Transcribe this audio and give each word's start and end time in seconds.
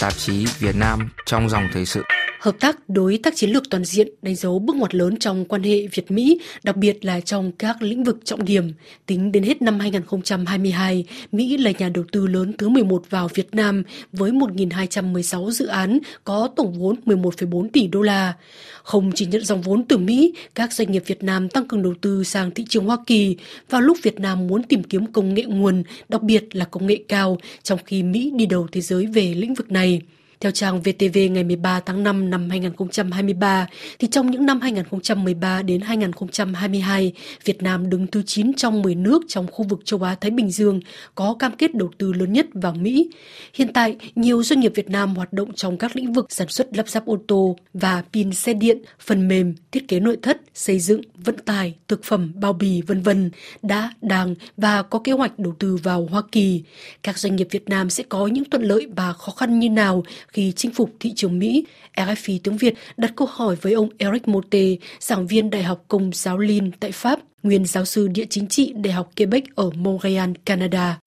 tạp 0.00 0.12
chí 0.16 0.46
Việt 0.58 0.76
Nam 0.76 1.08
trong 1.26 1.48
dòng 1.48 1.68
thời 1.72 1.86
sự. 1.86 2.02
Hợp 2.38 2.56
tác 2.60 2.88
đối 2.88 3.18
tác 3.18 3.36
chiến 3.36 3.50
lược 3.50 3.70
toàn 3.70 3.84
diện 3.84 4.08
đánh 4.22 4.34
dấu 4.34 4.58
bước 4.58 4.76
ngoặt 4.76 4.94
lớn 4.94 5.16
trong 5.16 5.44
quan 5.44 5.62
hệ 5.62 5.86
Việt-Mỹ, 5.86 6.40
đặc 6.62 6.76
biệt 6.76 7.04
là 7.04 7.20
trong 7.20 7.52
các 7.52 7.82
lĩnh 7.82 8.04
vực 8.04 8.18
trọng 8.24 8.44
điểm. 8.44 8.72
Tính 9.06 9.32
đến 9.32 9.42
hết 9.42 9.62
năm 9.62 9.80
2022, 9.80 11.04
Mỹ 11.32 11.56
là 11.56 11.70
nhà 11.78 11.88
đầu 11.88 12.04
tư 12.12 12.26
lớn 12.26 12.52
thứ 12.58 12.68
11 12.68 13.02
vào 13.10 13.28
Việt 13.34 13.48
Nam 13.52 13.82
với 14.12 14.30
1.216 14.30 15.50
dự 15.50 15.66
án 15.66 15.98
có 16.24 16.48
tổng 16.56 16.72
vốn 16.72 16.96
11,4 17.06 17.68
tỷ 17.72 17.86
đô 17.86 18.02
la. 18.02 18.34
Không 18.82 19.12
chỉ 19.14 19.26
nhận 19.26 19.44
dòng 19.44 19.62
vốn 19.62 19.84
từ 19.84 19.98
Mỹ, 19.98 20.34
các 20.54 20.72
doanh 20.72 20.92
nghiệp 20.92 21.02
Việt 21.06 21.22
Nam 21.22 21.48
tăng 21.48 21.68
cường 21.68 21.82
đầu 21.82 21.94
tư 22.00 22.24
sang 22.24 22.50
thị 22.50 22.64
trường 22.68 22.84
Hoa 22.84 22.98
Kỳ 23.06 23.36
vào 23.70 23.80
lúc 23.80 23.98
Việt 24.02 24.20
Nam 24.20 24.46
muốn 24.46 24.62
tìm 24.62 24.82
kiếm 24.82 25.12
công 25.12 25.34
nghệ 25.34 25.44
nguồn, 25.44 25.82
đặc 26.08 26.22
biệt 26.22 26.56
là 26.56 26.64
công 26.64 26.86
nghệ 26.86 26.98
cao, 27.08 27.38
trong 27.62 27.78
khi 27.84 28.02
Mỹ 28.02 28.32
đi 28.36 28.46
đầu 28.46 28.66
thế 28.72 28.80
giới 28.80 29.06
về 29.06 29.34
lĩnh 29.34 29.54
vực 29.54 29.72
này. 29.72 30.00
Theo 30.40 30.52
trang 30.52 30.80
VTV 30.80 31.18
ngày 31.30 31.44
13 31.44 31.80
tháng 31.80 32.02
5 32.02 32.30
năm 32.30 32.50
2023, 32.50 33.66
thì 33.98 34.08
trong 34.08 34.30
những 34.30 34.46
năm 34.46 34.60
2013 34.60 35.62
đến 35.62 35.80
2022, 35.80 37.12
Việt 37.44 37.62
Nam 37.62 37.90
đứng 37.90 38.06
thứ 38.06 38.22
9 38.26 38.54
trong 38.54 38.82
10 38.82 38.94
nước 38.94 39.22
trong 39.28 39.46
khu 39.46 39.64
vực 39.68 39.80
châu 39.84 40.02
Á-Thái 40.02 40.30
Bình 40.30 40.50
Dương 40.50 40.80
có 41.14 41.36
cam 41.38 41.52
kết 41.52 41.74
đầu 41.74 41.90
tư 41.98 42.12
lớn 42.12 42.32
nhất 42.32 42.46
vào 42.52 42.72
Mỹ. 42.72 43.10
Hiện 43.54 43.72
tại, 43.72 43.96
nhiều 44.14 44.42
doanh 44.42 44.60
nghiệp 44.60 44.72
Việt 44.74 44.90
Nam 44.90 45.14
hoạt 45.14 45.32
động 45.32 45.52
trong 45.54 45.78
các 45.78 45.96
lĩnh 45.96 46.12
vực 46.12 46.32
sản 46.32 46.48
xuất 46.48 46.76
lắp 46.76 46.88
ráp 46.88 47.06
ô 47.06 47.18
tô 47.28 47.56
và 47.74 48.02
pin 48.12 48.32
xe 48.32 48.54
điện, 48.54 48.78
phần 49.00 49.28
mềm, 49.28 49.54
thiết 49.72 49.88
kế 49.88 50.00
nội 50.00 50.16
thất, 50.22 50.40
xây 50.58 50.80
dựng, 50.80 51.00
vận 51.14 51.38
tải, 51.38 51.74
thực 51.88 52.04
phẩm, 52.04 52.32
bao 52.34 52.52
bì, 52.52 52.82
vân 52.82 53.02
vân 53.02 53.30
đã, 53.62 53.92
đang 54.02 54.34
và 54.56 54.82
có 54.82 54.98
kế 54.98 55.12
hoạch 55.12 55.38
đầu 55.38 55.54
tư 55.58 55.76
vào 55.76 56.08
Hoa 56.10 56.22
Kỳ. 56.32 56.62
Các 57.02 57.18
doanh 57.18 57.36
nghiệp 57.36 57.48
Việt 57.50 57.68
Nam 57.68 57.90
sẽ 57.90 58.04
có 58.08 58.26
những 58.26 58.44
thuận 58.44 58.62
lợi 58.62 58.86
và 58.96 59.12
khó 59.12 59.32
khăn 59.32 59.58
như 59.58 59.70
nào 59.70 60.04
khi 60.28 60.52
chinh 60.52 60.72
phục 60.72 60.90
thị 61.00 61.12
trường 61.16 61.38
Mỹ, 61.38 61.64
RFI 61.96 62.38
tiếng 62.42 62.56
Việt 62.56 62.74
đặt 62.96 63.12
câu 63.16 63.28
hỏi 63.30 63.56
với 63.62 63.72
ông 63.72 63.88
Eric 63.98 64.28
Mote, 64.28 64.76
giảng 65.00 65.26
viên 65.26 65.50
Đại 65.50 65.62
học 65.62 65.84
Công 65.88 66.10
giáo 66.14 66.38
Lin 66.38 66.70
tại 66.70 66.92
Pháp, 66.92 67.18
nguyên 67.42 67.64
giáo 67.64 67.84
sư 67.84 68.08
địa 68.08 68.26
chính 68.30 68.46
trị 68.46 68.72
Đại 68.72 68.92
học 68.92 69.10
Quebec 69.16 69.44
ở 69.54 69.70
Montreal, 69.70 70.30
Canada. 70.44 70.98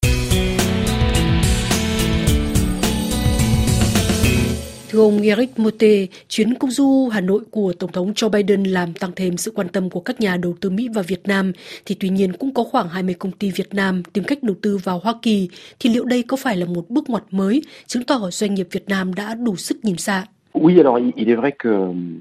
Thưa 4.92 5.00
ông 5.00 5.22
Eric 5.22 5.60
Mote, 5.60 6.06
chuyến 6.30 6.54
công 6.56 6.72
du 6.72 7.10
Hà 7.12 7.22
Nội 7.22 7.42
của 7.52 7.74
Tổng 7.80 7.92
thống 7.92 8.14
Joe 8.14 8.30
Biden 8.30 8.64
làm 8.64 8.94
tăng 8.94 9.12
thêm 9.16 9.38
sự 9.38 9.52
quan 9.56 9.68
tâm 9.68 9.90
của 9.90 10.00
các 10.00 10.22
nhà 10.22 10.38
đầu 10.38 10.56
tư 10.62 10.70
Mỹ 10.70 10.90
và 10.94 11.02
Việt 11.02 11.28
Nam, 11.28 11.52
thì 11.86 11.96
tuy 12.00 12.10
nhiên 12.10 12.34
cũng 12.34 12.54
có 12.54 12.64
khoảng 12.64 12.90
20 12.90 13.16
công 13.20 13.32
ty 13.32 13.52
Việt 13.52 13.74
Nam 13.74 14.04
tìm 14.14 14.24
cách 14.24 14.44
đầu 14.44 14.56
tư 14.62 14.78
vào 14.78 15.00
Hoa 15.04 15.14
Kỳ, 15.22 15.50
thì 15.80 15.90
liệu 15.90 16.06
đây 16.06 16.24
có 16.24 16.38
phải 16.38 16.58
là 16.58 16.66
một 16.66 16.90
bước 16.90 17.10
ngoặt 17.10 17.24
mới, 17.32 17.64
chứng 17.88 18.04
tỏ 18.04 18.30
doanh 18.32 18.54
nghiệp 18.54 18.68
Việt 18.72 18.84
Nam 18.88 19.14
đã 19.14 19.36
đủ 19.36 19.56
sức 19.56 19.86
nhìn 19.86 19.98
xa? 19.98 20.26
Oui, 20.54 20.74
alors 20.78 21.14
il 21.16 21.28
est 21.30 21.40
vrai 21.42 21.52
que 21.64 21.70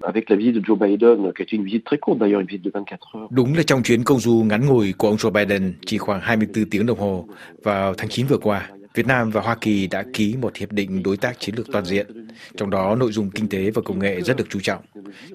avec 0.02 0.24
la 0.30 0.36
visite 0.36 0.54
de 0.54 0.60
Joe 0.60 0.78
Biden, 0.78 1.32
qui 1.34 1.42
était 1.44 1.56
une 1.58 1.64
visite 1.64 1.84
très 1.84 1.98
courte 2.00 2.18
d'ailleurs, 2.20 2.40
une 2.40 2.46
visite 2.46 2.64
de 2.64 2.70
24 2.74 3.14
heures. 3.14 3.30
Đúng 3.30 3.54
là 3.54 3.62
trong 3.66 3.82
chuyến 3.82 4.04
công 4.04 4.20
du 4.20 4.42
ngắn 4.46 4.66
ngủi 4.66 4.92
của 4.92 5.08
ông 5.08 5.16
Joe 5.16 5.30
Biden 5.30 5.72
chỉ 5.86 5.98
khoảng 5.98 6.20
24 6.20 6.64
tiếng 6.70 6.86
đồng 6.86 6.98
hồ 6.98 7.24
vào 7.62 7.94
tháng 7.94 8.08
9 8.08 8.26
vừa 8.26 8.38
qua, 8.38 8.68
Việt 8.94 9.06
Nam 9.06 9.30
và 9.30 9.40
Hoa 9.40 9.56
Kỳ 9.60 9.86
đã 9.86 10.04
ký 10.12 10.36
một 10.36 10.56
hiệp 10.56 10.72
định 10.72 11.02
đối 11.02 11.16
tác 11.16 11.40
chiến 11.40 11.54
lược 11.54 11.66
toàn 11.72 11.84
diện, 11.84 12.28
trong 12.56 12.70
đó 12.70 12.94
nội 12.94 13.12
dung 13.12 13.30
kinh 13.30 13.48
tế 13.48 13.70
và 13.70 13.82
công 13.82 13.98
nghệ 13.98 14.20
rất 14.20 14.36
được 14.36 14.46
chú 14.50 14.60
trọng. 14.60 14.84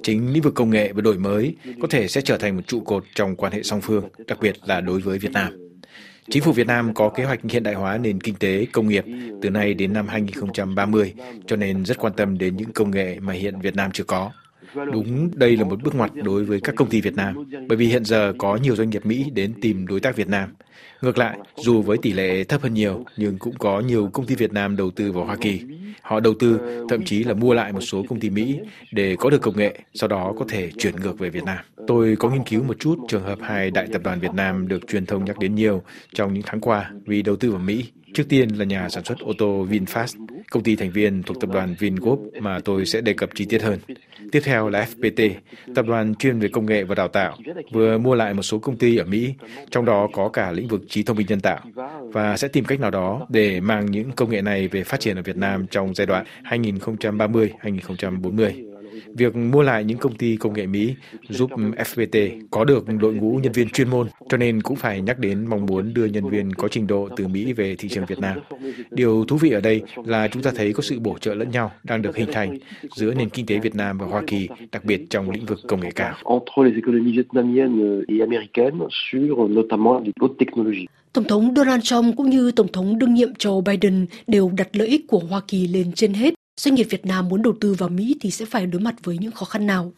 Chính 0.04 0.34
lĩnh 0.34 0.44
vực 0.44 0.56
công 0.56 0.70
nghệ 0.70 0.94
và 0.94 1.02
đổi 1.02 1.18
mới 1.18 1.56
có 1.82 1.88
thể 1.88 2.08
sẽ 2.08 2.22
trở 2.22 2.38
thành 2.38 2.56
một 2.56 2.62
trụ 2.68 2.80
cột 2.80 3.06
trong 3.16 3.36
quan 3.36 3.54
hệ 3.54 3.64
song 3.64 3.82
phương, 3.82 4.10
đặc 4.28 4.40
biệt 4.42 4.56
là 4.66 4.82
đối 4.82 5.00
với 5.00 5.20
Việt 5.20 5.32
Nam. 5.32 5.54
Chính 6.30 6.44
phủ 6.44 6.52
Việt 6.52 6.68
Nam 6.68 6.94
có 6.94 7.10
kế 7.10 7.24
hoạch 7.24 7.40
hiện 7.50 7.64
đại 7.64 7.74
hóa 7.74 7.98
nền 7.98 8.20
kinh 8.20 8.36
tế, 8.36 8.66
công 8.72 8.88
nghiệp 8.88 9.06
từ 9.42 9.50
nay 9.50 9.74
đến 9.74 9.94
năm 9.94 10.08
2030, 10.08 11.14
cho 11.48 11.56
nên 11.56 11.86
rất 11.86 11.98
quan 11.98 12.14
tâm 12.14 12.38
đến 12.38 12.58
những 12.58 12.74
công 12.74 12.92
nghệ 12.92 13.20
mà 13.20 13.34
hiện 13.34 13.62
Việt 13.62 13.76
Nam 13.76 13.92
chưa 13.92 14.04
có. 14.04 14.32
Đúng, 14.76 15.30
đây 15.34 15.58
là 15.58 15.64
một 15.64 15.84
bước 15.84 15.96
ngoặt 15.96 16.12
đối 16.24 16.44
với 16.44 16.60
các 16.60 16.76
công 16.76 16.90
ty 16.90 17.02
Việt 17.02 17.16
Nam, 17.16 17.36
bởi 17.68 17.78
vì 17.78 17.88
hiện 17.88 18.06
giờ 18.06 18.34
có 18.38 18.56
nhiều 18.56 18.76
doanh 18.76 18.90
nghiệp 18.90 19.06
Mỹ 19.06 19.26
đến 19.34 19.54
tìm 19.62 19.88
đối 19.88 20.00
tác 20.00 20.16
Việt 20.16 20.28
Nam. 20.28 20.50
Ngược 21.02 21.18
lại, 21.18 21.38
dù 21.58 21.82
với 21.82 21.98
tỷ 21.98 22.14
lệ 22.14 22.44
thấp 22.44 22.62
hơn 22.62 22.74
nhiều, 22.74 23.06
nhưng 23.18 23.38
cũng 23.38 23.54
có 23.58 23.80
nhiều 23.80 24.10
công 24.14 24.26
ty 24.26 24.36
Việt 24.36 24.54
Nam 24.54 24.76
đầu 24.76 24.92
tư 24.92 25.12
vào 25.12 25.26
Hoa 25.26 25.36
Kỳ. 25.36 25.62
Họ 26.02 26.20
đầu 26.20 26.34
tư, 26.40 26.60
thậm 26.90 27.04
chí 27.06 27.24
là 27.24 27.34
mua 27.34 27.54
lại 27.54 27.72
một 27.74 27.82
số 27.82 28.04
công 28.10 28.20
ty 28.20 28.30
Mỹ 28.30 28.60
để 28.92 29.16
có 29.20 29.30
được 29.30 29.42
công 29.42 29.58
nghệ, 29.58 29.80
sau 29.94 30.08
đó 30.08 30.34
có 30.40 30.46
thể 30.50 30.72
chuyển 30.78 30.96
ngược 30.96 31.20
về 31.20 31.30
Việt 31.30 31.44
Nam. 31.44 31.58
Tôi 31.88 32.16
có 32.20 32.30
nghiên 32.30 32.44
cứu 32.44 32.64
một 32.64 32.80
chút 32.80 33.00
trường 33.08 33.24
hợp 33.24 33.40
hai 33.42 33.72
đại 33.72 33.88
tập 33.94 34.02
đoàn 34.04 34.20
Việt 34.20 34.34
Nam 34.34 34.68
được 34.68 34.88
truyền 34.88 35.06
thông 35.06 35.26
nhắc 35.26 35.40
đến 35.40 35.56
nhiều 35.56 35.84
trong 36.14 36.34
những 36.34 36.44
tháng 36.46 36.62
qua 36.62 36.92
vì 37.06 37.22
đầu 37.22 37.36
tư 37.36 37.52
vào 37.52 37.62
Mỹ. 37.62 37.84
Trước 38.14 38.24
tiên 38.30 38.50
là 38.50 38.66
nhà 38.66 38.90
sản 38.90 39.04
xuất 39.04 39.20
ô 39.20 39.34
tô 39.38 39.68
VinFast, 39.70 40.28
công 40.52 40.64
ty 40.64 40.76
thành 40.76 40.92
viên 40.92 41.24
thuộc 41.24 41.40
tập 41.40 41.50
đoàn 41.54 41.76
Vingroup 41.80 42.20
mà 42.42 42.60
tôi 42.60 42.86
sẽ 42.86 43.02
đề 43.02 43.14
cập 43.14 43.30
chi 43.36 43.46
tiết 43.46 43.62
hơn. 43.62 43.80
Tiếp 44.32 44.40
theo 44.44 44.70
là 44.70 44.88
FPT, 45.00 45.32
tập 45.76 45.86
đoàn 45.88 46.16
chuyên 46.16 46.40
về 46.40 46.48
công 46.48 46.66
nghệ 46.66 46.84
và 46.84 46.96
đào 46.96 47.08
tạo, 47.08 47.38
vừa 47.72 47.98
mua 47.98 48.16
lại 48.16 48.34
một 48.34 48.44
số 48.44 48.60
công 48.60 48.78
ty 48.78 48.98
ở 48.98 49.06
Mỹ, 49.06 49.34
trong 49.72 49.86
đó 49.86 50.08
có 50.14 50.30
cả 50.30 50.52
lĩnh 50.52 50.68
vực 50.68 50.82
trí 50.90 51.04
thông 51.04 51.18
minh 51.18 51.28
nhân 51.30 51.40
tạo, 51.40 51.60
và 52.02 52.38
sẽ 52.38 52.48
tìm 52.48 52.66
cách 52.66 52.80
nào 52.80 52.92
đó 52.92 53.26
để 53.30 53.60
mang 53.60 53.86
những 53.86 54.12
công 54.12 54.30
nghệ 54.30 54.42
này 54.42 54.68
về 54.68 54.84
phát 54.84 55.00
triển 55.00 55.16
ở 55.16 55.22
Việt 55.22 55.38
Nam 55.38 55.68
trong 55.68 55.96
giai 55.96 56.08
đoạn 56.08 56.26
2030-2040. 56.44 58.75
Việc 59.14 59.36
mua 59.36 59.62
lại 59.62 59.84
những 59.84 59.98
công 59.98 60.16
ty 60.16 60.36
công 60.36 60.54
nghệ 60.54 60.68
Mỹ 60.68 60.96
giúp 61.30 61.52
FPT 61.78 62.42
có 62.52 62.66
được 62.66 62.86
đội 63.02 63.14
ngũ 63.14 63.40
nhân 63.44 63.52
viên 63.52 63.70
chuyên 63.70 63.90
môn, 63.90 64.08
cho 64.30 64.38
nên 64.38 64.62
cũng 64.62 64.76
phải 64.76 65.02
nhắc 65.02 65.20
đến 65.20 65.46
mong 65.50 65.66
muốn 65.66 65.94
đưa 65.94 66.06
nhân 66.06 66.30
viên 66.30 66.54
có 66.54 66.68
trình 66.68 66.88
độ 66.88 67.10
từ 67.18 67.28
Mỹ 67.28 67.54
về 67.54 67.76
thị 67.76 67.90
trường 67.90 68.06
Việt 68.06 68.20
Nam. 68.20 68.40
Điều 68.92 69.26
thú 69.26 69.38
vị 69.38 69.52
ở 69.52 69.62
đây 69.62 69.82
là 70.06 70.28
chúng 70.28 70.44
ta 70.44 70.52
thấy 70.56 70.74
có 70.74 70.82
sự 70.82 71.00
bổ 71.00 71.18
trợ 71.18 71.34
lẫn 71.34 71.52
nhau 71.52 71.72
đang 71.84 72.02
được 72.02 72.16
hình 72.16 72.30
thành 72.32 72.58
giữa 72.96 73.14
nền 73.14 73.30
kinh 73.30 73.46
tế 73.46 73.60
Việt 73.60 73.76
Nam 73.76 73.98
và 73.98 74.06
Hoa 74.06 74.24
Kỳ, 74.28 74.48
đặc 74.72 74.86
biệt 74.86 75.02
trong 75.10 75.30
lĩnh 75.30 75.46
vực 75.46 75.60
công 75.68 75.80
nghệ 75.80 75.92
cao. 75.96 76.16
Tổng 81.14 81.24
thống 81.24 81.54
Donald 81.56 81.84
Trump 81.84 82.18
cũng 82.18 82.30
như 82.30 82.52
Tổng 82.52 82.68
thống 82.68 83.00
đương 83.00 83.14
nhiệm 83.14 83.34
Joe 83.34 83.62
Biden 83.62 84.06
đều 84.28 84.52
đặt 84.58 84.68
lợi 84.74 84.88
ích 84.88 85.08
của 85.08 85.20
Hoa 85.20 85.42
Kỳ 85.48 85.68
lên 85.68 85.92
trên 85.96 86.14
hết 86.14 86.34
doanh 86.58 86.76
nghiệp 86.76 86.84
Việt 86.84 87.06
Nam 87.06 87.30
muốn 87.30 87.42
đầu 87.42 87.54
tư 87.62 87.74
vào 87.74 87.90
Mỹ 87.90 88.16
thì 88.22 88.32
sẽ 88.32 88.46
phải 88.46 88.66
đối 88.66 88.82
mặt 88.82 88.96
với 89.04 89.18
những 89.18 89.32
khó 89.32 89.46
khăn 89.46 89.68
nào? 89.68 89.92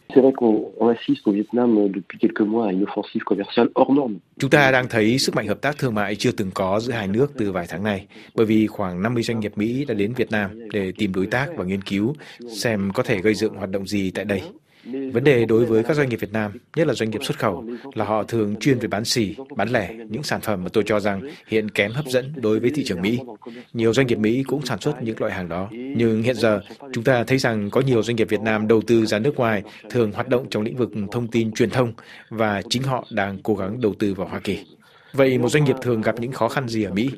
Chúng 4.38 4.50
ta 4.50 4.70
đang 4.70 4.88
thấy 4.88 5.18
sức 5.18 5.34
mạnh 5.34 5.46
hợp 5.46 5.60
tác 5.60 5.78
thương 5.78 5.94
mại 5.94 6.16
chưa 6.16 6.32
từng 6.32 6.50
có 6.54 6.80
giữa 6.80 6.92
hai 6.92 7.08
nước 7.08 7.32
từ 7.38 7.52
vài 7.52 7.66
tháng 7.68 7.82
này, 7.82 8.06
bởi 8.34 8.46
vì 8.46 8.66
khoảng 8.66 9.02
50 9.02 9.22
doanh 9.22 9.40
nghiệp 9.40 9.52
Mỹ 9.56 9.84
đã 9.84 9.94
đến 9.94 10.14
Việt 10.16 10.30
Nam 10.30 10.68
để 10.72 10.92
tìm 10.98 11.12
đối 11.14 11.26
tác 11.26 11.48
và 11.56 11.64
nghiên 11.64 11.82
cứu 11.82 12.14
xem 12.56 12.90
có 12.94 13.02
thể 13.02 13.20
gây 13.20 13.34
dựng 13.34 13.54
hoạt 13.54 13.70
động 13.70 13.86
gì 13.86 14.10
tại 14.10 14.24
đây. 14.24 14.42
Vấn 15.12 15.24
đề 15.24 15.44
đối 15.44 15.64
với 15.64 15.82
các 15.82 15.96
doanh 15.96 16.08
nghiệp 16.08 16.20
Việt 16.20 16.32
Nam, 16.32 16.52
nhất 16.76 16.86
là 16.86 16.94
doanh 16.94 17.10
nghiệp 17.10 17.24
xuất 17.24 17.38
khẩu, 17.38 17.64
là 17.94 18.04
họ 18.04 18.22
thường 18.22 18.56
chuyên 18.56 18.78
về 18.78 18.88
bán 18.88 19.04
xỉ, 19.04 19.34
bán 19.56 19.68
lẻ, 19.68 19.94
những 20.08 20.22
sản 20.22 20.40
phẩm 20.40 20.64
mà 20.64 20.70
tôi 20.72 20.84
cho 20.86 21.00
rằng 21.00 21.20
hiện 21.46 21.70
kém 21.70 21.92
hấp 21.92 22.06
dẫn 22.06 22.32
đối 22.36 22.60
với 22.60 22.70
thị 22.74 22.84
trường 22.84 23.02
Mỹ. 23.02 23.18
Nhiều 23.72 23.92
doanh 23.92 24.06
nghiệp 24.06 24.18
Mỹ 24.18 24.42
cũng 24.46 24.66
sản 24.66 24.80
xuất 24.80 25.02
những 25.02 25.20
loại 25.20 25.32
hàng 25.32 25.48
đó. 25.48 25.68
Nhưng 25.72 26.22
hiện 26.22 26.36
giờ, 26.36 26.60
chúng 26.92 27.04
ta 27.04 27.24
thấy 27.24 27.38
rằng 27.38 27.70
có 27.70 27.80
nhiều 27.80 28.02
doanh 28.02 28.16
nghiệp 28.16 28.28
Việt 28.28 28.40
Nam 28.40 28.68
đầu 28.68 28.80
tư 28.86 29.06
ra 29.06 29.18
nước 29.18 29.36
ngoài 29.36 29.62
thường 29.90 30.12
hoạt 30.12 30.28
động 30.28 30.46
trong 30.50 30.62
lĩnh 30.62 30.76
vực 30.76 30.90
thông 31.12 31.28
tin 31.28 31.52
truyền 31.52 31.70
thông 31.70 31.92
và 32.28 32.62
chính 32.70 32.82
họ 32.82 33.06
đang 33.10 33.38
cố 33.42 33.54
gắng 33.54 33.80
đầu 33.80 33.94
tư 33.98 34.14
vào 34.14 34.28
Hoa 34.28 34.40
Kỳ. 34.40 34.58
Vậy 35.12 35.38
một 35.38 35.48
doanh 35.48 35.64
nghiệp 35.64 35.76
thường 35.82 36.00
gặp 36.00 36.20
những 36.20 36.32
khó 36.32 36.48
khăn 36.48 36.68
gì 36.68 36.82
ở 36.82 36.92
Mỹ? 36.92 37.10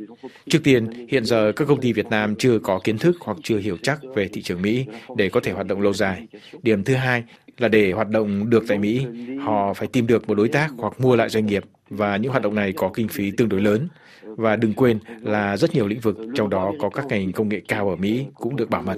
Trước 0.48 0.58
tiên, 0.64 1.06
hiện 1.08 1.24
giờ 1.24 1.52
các 1.56 1.68
công 1.68 1.80
ty 1.80 1.92
Việt 1.92 2.06
Nam 2.06 2.34
chưa 2.38 2.58
có 2.58 2.80
kiến 2.84 2.98
thức 2.98 3.16
hoặc 3.20 3.38
chưa 3.42 3.58
hiểu 3.58 3.76
chắc 3.82 4.00
về 4.14 4.28
thị 4.28 4.42
trường 4.42 4.62
Mỹ 4.62 4.86
để 5.16 5.28
có 5.28 5.40
thể 5.40 5.52
hoạt 5.52 5.66
động 5.66 5.80
lâu 5.80 5.92
dài. 5.92 6.26
Điểm 6.62 6.84
thứ 6.84 6.94
hai 6.94 7.24
là 7.60 7.68
để 7.68 7.92
hoạt 7.92 8.08
động 8.08 8.50
được 8.50 8.64
tại 8.68 8.78
Mỹ, 8.78 9.06
họ 9.44 9.74
phải 9.74 9.88
tìm 9.88 10.06
được 10.06 10.28
một 10.28 10.34
đối 10.34 10.48
tác 10.48 10.70
hoặc 10.78 11.00
mua 11.00 11.16
lại 11.16 11.28
doanh 11.28 11.46
nghiệp 11.46 11.64
và 11.90 12.16
những 12.16 12.30
hoạt 12.30 12.42
động 12.42 12.54
này 12.54 12.72
có 12.72 12.90
kinh 12.94 13.08
phí 13.08 13.30
tương 13.30 13.48
đối 13.48 13.60
lớn. 13.60 13.88
Và 14.36 14.56
đừng 14.56 14.74
quên 14.74 14.98
là 15.22 15.56
rất 15.56 15.74
nhiều 15.74 15.86
lĩnh 15.86 16.00
vực, 16.00 16.18
trong 16.34 16.50
đó 16.50 16.72
có 16.80 16.88
các 16.88 17.06
ngành 17.06 17.32
công 17.32 17.48
nghệ 17.48 17.60
cao 17.68 17.88
ở 17.88 17.96
Mỹ 17.96 18.26
cũng 18.34 18.56
được 18.56 18.70
bảo 18.70 18.82
mật. 18.82 18.96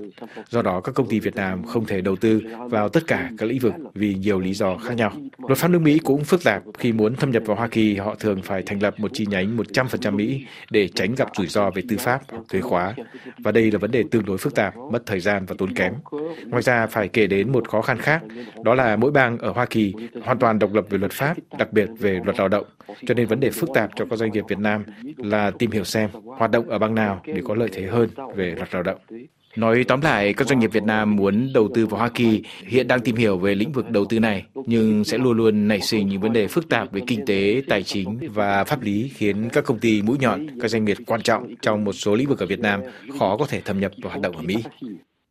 Do 0.49 0.63
đó, 0.63 0.81
các 0.81 0.95
công 0.95 1.09
ty 1.09 1.21
Việt 1.21 1.37
Nam 1.37 1.65
không 1.65 1.85
thể 1.85 2.01
đầu 2.01 2.17
tư 2.17 2.41
vào 2.71 2.89
tất 2.89 3.07
cả 3.07 3.31
các 3.39 3.47
lĩnh 3.47 3.59
vực 3.59 3.75
vì 3.95 4.15
nhiều 4.15 4.41
lý 4.41 4.55
do 4.55 4.77
khác 4.77 4.95
nhau. 4.97 5.13
Luật 5.49 5.59
pháp 5.59 5.69
nước 5.69 5.79
Mỹ 5.79 5.99
cũng 5.99 6.25
phức 6.25 6.45
tạp. 6.45 6.63
Khi 6.79 6.93
muốn 6.93 7.17
thâm 7.17 7.31
nhập 7.31 7.43
vào 7.47 7.57
Hoa 7.57 7.69
Kỳ, 7.69 7.97
họ 7.97 8.15
thường 8.15 8.43
phải 8.43 8.63
thành 8.63 8.83
lập 8.83 8.95
một 9.01 9.11
chi 9.15 9.27
nhánh 9.27 9.57
100% 9.57 10.17
Mỹ 10.17 10.47
để 10.71 10.89
tránh 10.89 11.15
gặp 11.15 11.29
rủi 11.37 11.47
ro 11.47 11.71
về 11.71 11.83
tư 11.89 11.97
pháp 11.97 12.23
hoặc 12.31 12.45
thuế 12.49 12.61
khóa. 12.61 12.95
Và 13.39 13.53
đây 13.53 13.71
là 13.71 13.79
vấn 13.79 13.91
đề 13.91 14.05
tương 14.11 14.25
đối 14.25 14.39
phức 14.39 14.55
tạp, 14.55 14.75
mất 14.93 15.07
thời 15.07 15.21
gian 15.21 15.47
và 15.47 15.55
tốn 15.59 15.75
kém. 15.75 15.93
Ngoài 16.47 16.63
ra, 16.63 16.87
phải 16.87 17.09
kể 17.09 17.27
đến 17.27 17.53
một 17.53 17.69
khó 17.69 17.83
khăn 17.83 17.99
khác, 17.99 18.23
đó 18.65 18.75
là 18.75 18.97
mỗi 18.97 19.11
bang 19.11 19.39
ở 19.39 19.53
Hoa 19.53 19.67
Kỳ 19.67 19.95
hoàn 20.23 20.39
toàn 20.39 20.59
độc 20.59 20.75
lập 20.75 20.85
về 20.91 20.99
luật 20.99 21.13
pháp, 21.13 21.37
đặc 21.59 21.73
biệt 21.73 21.89
về 21.99 22.21
luật 22.25 22.39
lao 22.39 22.49
động. 22.49 22.65
Cho 23.07 23.15
nên 23.15 23.27
vấn 23.27 23.41
đề 23.41 23.51
phức 23.51 23.71
tạp 23.75 23.91
cho 23.97 24.05
các 24.11 24.17
doanh 24.17 24.33
nghiệp 24.33 24.45
Việt 24.49 24.59
Nam 24.59 24.85
là 25.17 25.51
tìm 25.51 25.71
hiểu 25.71 25.85
xem 25.85 26.11
hoạt 26.25 26.51
động 26.51 26.69
ở 26.69 26.79
bang 26.79 26.95
nào 26.95 27.23
để 27.27 27.41
có 27.45 27.55
lợi 27.55 27.69
thế 27.73 27.87
hơn 27.87 28.09
về 28.37 28.55
luật 28.57 28.75
lao 28.75 28.83
động. 28.83 28.99
Nói 29.57 29.85
tóm 29.89 30.01
lại, 30.01 30.33
các 30.33 30.49
doanh 30.49 30.59
nghiệp 30.59 30.73
Việt 30.73 30.83
Nam 30.83 31.17
muốn 31.17 31.51
đầu 31.55 31.69
tư 31.75 31.87
vào 31.87 31.99
Hoa 31.99 32.09
Kỳ 32.09 32.43
hiện 32.67 32.89
đang 32.89 33.01
tìm 33.01 33.17
hiểu 33.17 33.39
về 33.39 33.55
lĩnh 33.55 33.73
vực 33.73 33.91
đầu 33.91 34.05
tư 34.05 34.19
này, 34.19 34.45
nhưng 34.67 35.05
sẽ 35.05 35.19
luôn 35.19 35.37
luôn 35.37 35.69
nảy 35.69 35.81
sinh 35.81 36.09
những 36.09 36.21
vấn 36.21 36.33
đề 36.33 36.47
phức 36.47 36.69
tạp 36.69 36.93
về 36.93 37.01
kinh 37.07 37.27
tế, 37.27 37.63
tài 37.69 37.83
chính 37.83 38.19
và 38.35 38.65
pháp 38.65 38.83
lý 38.83 39.11
khiến 39.15 39.49
các 39.53 39.65
công 39.65 39.79
ty 39.79 40.03
mũi 40.03 40.17
nhọn, 40.21 40.47
các 40.61 40.69
doanh 40.69 40.85
nghiệp 40.85 40.97
quan 41.07 41.23
trọng 41.23 41.55
trong 41.63 41.85
một 41.85 41.93
số 41.93 42.15
lĩnh 42.15 42.29
vực 42.29 42.39
ở 42.39 42.47
Việt 42.47 42.61
Nam 42.61 42.81
khó 43.19 43.37
có 43.37 43.47
thể 43.47 43.61
thâm 43.61 43.81
nhập 43.81 43.93
vào 44.03 44.11
hoạt 44.11 44.23
động 44.23 44.37
ở 44.37 44.43
Mỹ 44.43 44.57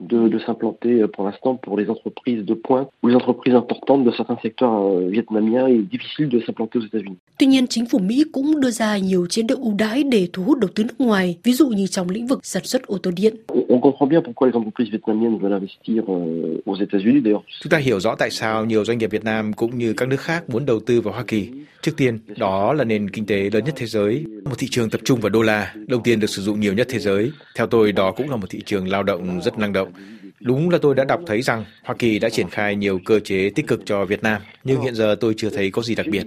de, 0.09 0.27
de 0.27 0.39
s'implanter 0.39 1.01
euh, 1.01 1.07
pour 1.07 1.25
l'instant 1.25 1.55
pour 1.63 1.77
les 1.79 1.87
entreprises 1.89 2.45
de 2.45 2.53
pointe 2.53 2.87
ou 3.01 3.07
les 3.07 3.15
entreprises 3.15 3.55
importantes 3.55 4.03
de 4.03 4.11
certains 4.11 4.37
secteurs 4.43 4.73
euh, 4.73 5.09
vietnamiens 5.09 5.67
et 5.67 5.79
difficile 5.93 6.29
de 6.29 6.39
s'implanter 6.39 6.79
aux 6.79 6.85
États-Unis. 6.85 7.17
Tuy 7.37 7.47
nhiên, 7.47 7.67
chính 7.67 7.85
phủ 7.85 7.99
Mỹ 7.99 8.23
cũng 8.31 8.61
đưa 8.61 8.71
ra 8.71 8.97
nhiều 8.97 9.25
chế 9.25 9.41
độ 9.41 9.55
ưu 9.61 9.73
đãi 9.77 10.03
để 10.03 10.27
thu 10.33 10.43
hút 10.43 10.59
đầu 10.59 10.69
tư 10.75 10.83
nước 10.83 11.01
ngoài, 11.01 11.37
ví 11.43 11.53
dụ 11.53 11.67
như 11.69 11.87
trong 11.87 12.09
lĩnh 12.09 12.27
vực 12.27 12.39
sản 12.43 12.63
xuất 12.63 12.87
ô 12.87 12.97
tô 12.97 13.11
điện. 13.15 13.35
On, 13.47 13.63
on 13.69 13.81
comprend 13.81 14.09
bien 14.11 14.21
pourquoi 14.23 14.47
les 14.47 14.55
entreprises 14.55 14.91
vietnamiennes 14.91 15.39
veulent 15.41 15.59
investir 15.59 16.03
euh, 16.07 16.61
aux 16.65 16.79
États-Unis 16.79 17.21
d'ailleurs. 17.23 17.43
Chúng 17.61 17.71
ta 17.71 17.77
hiểu 17.77 17.99
rõ 17.99 18.15
tại 18.15 18.29
sao 18.31 18.65
nhiều 18.65 18.85
doanh 18.85 18.97
nghiệp 18.97 19.11
Việt 19.11 19.23
Nam 19.23 19.53
cũng 19.53 19.77
như 19.77 19.93
các 19.93 20.07
nước 20.07 20.19
khác 20.19 20.49
muốn 20.49 20.65
đầu 20.65 20.79
tư 20.79 21.01
vào 21.01 21.13
Hoa 21.13 21.23
Kỳ. 21.27 21.49
Trước 21.81 21.91
tiên, 21.97 22.19
đó 22.37 22.73
là 22.73 22.83
nền 22.83 23.09
kinh 23.09 23.25
tế 23.25 23.49
lớn 23.53 23.63
nhất 23.65 23.73
thế 23.77 23.85
giới, 23.85 24.25
một 24.45 24.55
thị 24.57 24.67
trường 24.71 24.89
tập 24.89 25.01
trung 25.03 25.19
vào 25.19 25.29
đô 25.29 25.41
la, 25.41 25.73
đồng 25.87 26.03
tiền 26.03 26.19
được 26.19 26.29
sử 26.29 26.41
dụng 26.41 26.59
nhiều 26.59 26.73
nhất 26.73 26.87
thế 26.89 26.99
giới. 26.99 27.31
Theo 27.55 27.67
tôi, 27.67 27.91
đó 27.91 28.11
cũng 28.11 28.29
là 28.29 28.35
một 28.35 28.49
thị 28.49 28.61
trường 28.65 28.87
lao 28.87 29.03
động 29.03 29.41
rất 29.41 29.59
năng 29.59 29.73
động. 29.73 29.90
Đúng 30.39 30.69
là 30.69 30.77
tôi 30.81 30.95
đã 30.95 31.03
đọc 31.03 31.21
thấy 31.27 31.41
rằng 31.41 31.65
Hoa 31.83 31.95
Kỳ 31.99 32.19
đã 32.19 32.29
triển 32.29 32.49
khai 32.49 32.75
nhiều 32.75 32.99
cơ 33.05 33.19
chế 33.19 33.49
tích 33.55 33.67
cực 33.67 33.85
cho 33.85 34.05
Việt 34.05 34.23
Nam, 34.23 34.41
nhưng 34.63 34.81
hiện 34.81 34.95
giờ 34.95 35.15
tôi 35.19 35.33
chưa 35.37 35.49
thấy 35.49 35.71
có 35.71 35.81
gì 35.81 35.95
đặc 35.95 36.05
biệt. 36.11 36.23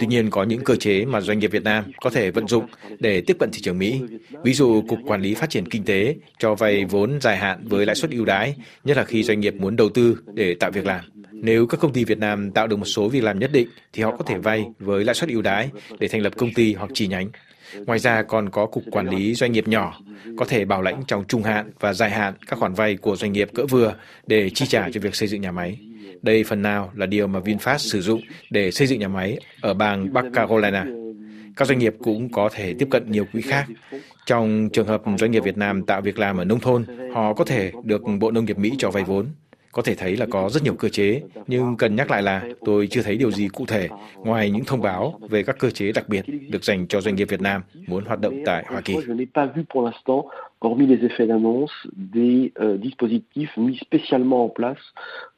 Tuy 0.00 0.06
nhiên 0.06 0.30
có 0.30 0.42
những 0.42 0.64
cơ 0.64 0.76
chế 0.76 1.04
mà 1.04 1.20
doanh 1.20 1.38
nghiệp 1.38 1.50
Việt 1.50 1.64
Nam 1.64 1.84
có 2.00 2.10
thể 2.10 2.30
vận 2.30 2.48
dụng 2.48 2.66
để 2.98 3.20
tiếp 3.20 3.36
cận 3.40 3.50
thị 3.52 3.60
trường 3.62 3.78
Mỹ. 3.78 4.00
Ví 4.44 4.54
dụ 4.54 4.82
Cục 4.88 4.98
Quản 5.06 5.22
lý 5.22 5.34
Phát 5.34 5.50
triển 5.50 5.68
Kinh 5.68 5.84
tế 5.84 6.14
cho 6.38 6.54
vay 6.54 6.84
vốn 6.84 7.20
dài 7.20 7.36
hạn 7.36 7.68
với 7.68 7.86
lãi 7.86 7.96
suất 7.96 8.10
ưu 8.10 8.24
đãi, 8.24 8.54
nhất 8.84 8.96
là 8.96 9.04
khi 9.04 9.22
doanh 9.22 9.40
nghiệp 9.40 9.54
muốn 9.54 9.76
đầu 9.76 9.88
tư 9.88 10.18
để 10.34 10.54
tạo 10.54 10.70
việc 10.70 10.86
làm. 10.86 11.04
Nếu 11.32 11.66
các 11.66 11.80
công 11.80 11.92
ty 11.92 12.04
Việt 12.04 12.18
Nam 12.18 12.50
tạo 12.50 12.66
được 12.66 12.76
một 12.76 12.84
số 12.84 13.08
việc 13.08 13.24
làm 13.24 13.38
nhất 13.38 13.50
định 13.52 13.68
thì 13.92 14.02
họ 14.02 14.16
có 14.16 14.24
thể 14.24 14.38
vay 14.38 14.64
với 14.78 15.04
lãi 15.04 15.14
suất 15.14 15.30
ưu 15.30 15.42
đãi 15.42 15.68
để 15.98 16.08
thành 16.08 16.22
lập 16.22 16.32
công 16.36 16.54
ty 16.54 16.74
hoặc 16.74 16.90
chi 16.94 17.06
nhánh. 17.06 17.28
Ngoài 17.86 17.98
ra 17.98 18.22
còn 18.22 18.48
có 18.50 18.66
Cục 18.66 18.84
Quản 18.90 19.08
lý 19.08 19.34
Doanh 19.34 19.52
nghiệp 19.52 19.68
nhỏ, 19.68 20.00
có 20.36 20.44
thể 20.44 20.64
bảo 20.64 20.82
lãnh 20.82 21.02
trong 21.06 21.24
trung 21.28 21.42
hạn 21.42 21.70
và 21.80 21.92
dài 21.92 22.10
hạn 22.10 22.34
các 22.46 22.58
khoản 22.58 22.74
vay 22.74 22.96
của 22.96 23.16
doanh 23.16 23.32
nghiệp 23.32 23.48
cỡ 23.54 23.66
vừa 23.66 23.94
để 24.26 24.50
chi 24.50 24.66
trả 24.66 24.88
cho 24.90 25.00
việc 25.00 25.14
xây 25.14 25.28
dựng 25.28 25.40
nhà 25.40 25.52
máy. 25.52 25.78
Đây 26.22 26.44
phần 26.44 26.62
nào 26.62 26.92
là 26.94 27.06
điều 27.06 27.26
mà 27.26 27.40
VinFast 27.40 27.78
sử 27.78 28.00
dụng 28.00 28.20
để 28.50 28.70
xây 28.70 28.86
dựng 28.86 29.00
nhà 29.00 29.08
máy 29.08 29.38
ở 29.60 29.74
bang 29.74 30.12
Bắc 30.12 30.24
Carolina. 30.34 30.86
Các 31.56 31.68
doanh 31.68 31.78
nghiệp 31.78 31.94
cũng 32.04 32.32
có 32.32 32.48
thể 32.52 32.74
tiếp 32.78 32.88
cận 32.90 33.10
nhiều 33.10 33.24
quỹ 33.32 33.40
khác. 33.40 33.66
Trong 34.26 34.68
trường 34.72 34.86
hợp 34.86 35.02
doanh 35.18 35.30
nghiệp 35.30 35.44
Việt 35.44 35.56
Nam 35.56 35.82
tạo 35.82 36.00
việc 36.00 36.18
làm 36.18 36.36
ở 36.36 36.44
nông 36.44 36.60
thôn, 36.60 36.84
họ 37.14 37.34
có 37.34 37.44
thể 37.44 37.72
được 37.84 38.02
Bộ 38.20 38.30
Nông 38.30 38.44
nghiệp 38.44 38.58
Mỹ 38.58 38.72
cho 38.78 38.90
vay 38.90 39.04
vốn. 39.04 39.26
Có 39.76 39.82
thể 39.82 39.94
thấy 39.94 40.16
là 40.16 40.26
có 40.30 40.48
rất 40.48 40.62
nhiều 40.62 40.74
cơ 40.74 40.88
chế, 40.88 41.22
nhưng 41.46 41.76
cần 41.76 41.96
nhắc 41.96 42.10
lại 42.10 42.22
là 42.22 42.42
tôi 42.64 42.86
chưa 42.86 43.02
thấy 43.02 43.16
điều 43.16 43.30
gì 43.30 43.48
cụ 43.48 43.66
thể 43.66 43.88
ngoài 44.16 44.50
những 44.50 44.64
thông 44.64 44.80
báo 44.80 45.20
về 45.28 45.42
các 45.42 45.58
cơ 45.58 45.70
chế 45.70 45.92
đặc 45.92 46.08
biệt 46.08 46.24
được 46.48 46.64
dành 46.64 46.86
cho 46.86 47.00
doanh 47.00 47.14
nghiệp 47.14 47.28
Việt 47.28 47.40
Nam 47.40 47.62
muốn 47.86 48.04
hoạt 48.04 48.20
động 48.20 48.34
tại 48.44 48.64
Hoa 48.68 48.80
Kỳ. 48.80 48.94
hormis 50.60 50.88
les 50.88 51.04
effets 51.04 51.26
d'annonce, 51.26 51.72
des 52.14 52.52
euh, 52.60 52.78
dispositifs 52.78 53.56
mis 53.56 53.76
spécialement 53.78 54.44
en 54.44 54.48
place 54.48 54.82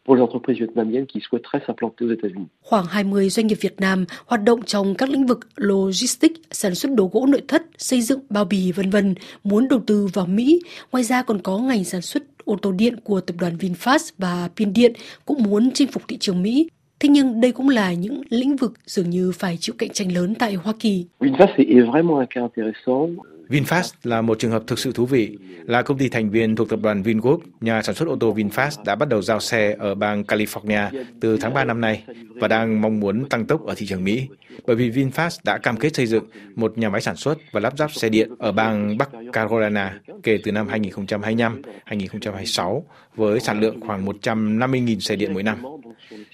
pour 0.05 0.17
les 0.17 0.23
entreprises 0.23 0.59
vietnamiennes 0.59 1.07
qui 1.07 1.21
souhaiteraient 1.21 1.63
s'implanter 1.67 2.05
aux 2.05 2.11
États-Unis. 2.11 2.47
Khoảng 2.63 2.87
20 2.87 3.31
doanh 3.31 3.47
nghiệp 3.47 3.59
Việt 3.61 3.81
Nam 3.81 4.05
hoạt 4.27 4.43
động 4.43 4.63
trong 4.63 4.95
các 4.95 5.09
lĩnh 5.09 5.27
vực 5.27 5.41
logistics, 5.57 6.41
sản 6.51 6.75
xuất 6.75 6.93
đồ 6.93 7.11
gỗ 7.13 7.27
nội 7.27 7.43
thất, 7.49 7.63
xây 7.79 8.01
dựng, 8.01 8.21
bao 8.31 8.45
bì 8.45 8.73
vân 8.73 8.91
vân 8.91 9.15
muốn 9.45 9.69
đầu 9.69 9.81
tư 9.87 10.09
vào 10.13 10.27
Mỹ. 10.27 10.61
Ngoài 10.93 11.05
ra 11.05 11.23
còn 11.23 11.39
có 11.43 11.59
ngành 11.59 11.85
sản 11.85 12.01
xuất 12.01 12.23
ô 12.49 12.57
tô 12.63 12.73
điện 12.73 12.97
của 13.05 13.21
tập 13.21 13.37
đoàn 13.41 13.57
VinFast 13.57 14.11
và 14.19 14.49
Pin 14.57 14.73
Điện 14.73 14.93
cũng 15.25 15.43
muốn 15.43 15.71
chinh 15.75 15.89
phục 15.93 16.03
thị 16.09 16.17
trường 16.19 16.43
Mỹ. 16.43 16.69
Thế 17.01 17.09
nhưng 17.09 17.41
đây 17.41 17.53
cũng 17.53 17.69
là 17.69 17.93
những 17.93 18.23
lĩnh 18.31 18.57
vực 18.57 18.73
dường 18.87 19.11
như 19.11 19.33
phải 19.33 19.57
chịu 19.61 19.75
cạnh 19.79 19.91
tranh 19.93 20.13
lớn 20.13 20.35
tại 20.35 20.55
Hoa 20.55 20.75
Kỳ. 20.81 21.07
VinFast 21.21 21.55
est 21.57 21.89
vraiment 21.93 22.19
un 22.19 22.27
cas 22.35 22.51
intéressant. 22.57 23.17
VinFast 23.49 23.93
là 24.05 24.23
một 24.23 24.39
trường 24.39 24.51
hợp 24.51 24.63
thực 24.67 24.79
sự 24.79 24.93
thú 24.93 25.07
vị, 25.07 25.37
là 25.65 25.83
công 25.83 25.99
ty 25.99 26.09
thành 26.09 26.31
viên 26.31 26.57
thuộc 26.57 26.69
tập 26.69 26.79
đoàn 26.83 27.03
Vingroup. 27.03 27.43
Nhà 27.61 27.83
sản 27.83 27.95
xuất 27.95 28.09
ô 28.09 28.17
tô 28.21 28.35
VinFast 28.35 28.85
đã 28.85 28.95
bắt 28.95 29.09
đầu 29.09 29.23
giao 29.23 29.41
xe 29.41 29.77
ở 29.79 29.95
bang 29.95 30.23
California 30.23 31.05
từ 31.21 31.37
tháng 31.37 31.55
3 31.55 31.65
năm 31.65 31.81
nay 31.81 32.05
và 32.35 32.49
đang 32.49 32.81
mong 32.81 33.01
muốn 33.01 33.29
tăng 33.29 33.47
tốc 33.47 33.67
ở 33.67 33.75
thị 33.77 33.87
trường 33.87 34.05
Mỹ. 34.05 34.29
Bởi 34.67 34.77
vì 34.77 34.91
VinFast 34.91 35.39
đã 35.45 35.59
cam 35.59 35.77
kết 35.77 35.95
xây 35.95 36.07
dựng 36.07 36.25
một 36.55 36.79
nhà 36.79 36.89
máy 36.89 37.01
sản 37.01 37.17
xuất 37.17 37.39
và 37.53 37.61
lắp 37.61 37.79
ráp 37.79 37.93
xe 37.93 38.09
điện 38.09 38.31
ở 38.39 38.53
bang 38.53 38.99
Bắc 38.99 39.11
Carolina 39.33 40.01
kể 40.23 40.39
từ 40.45 40.53
năm 40.53 40.69
2025-2026 40.69 42.83
với 43.17 43.41
sản 43.41 43.61
lượng 43.61 43.81
khoảng 43.81 44.07
150.000 44.07 44.99
xe 44.99 45.17
điện 45.17 45.35
mỗi 45.35 45.43
năm. 45.43 45.63